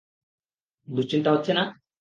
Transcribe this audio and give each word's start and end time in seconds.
দুশ্চিন্তা 0.87 1.29
হচ্ছে 1.31 1.51
না? 1.53 1.63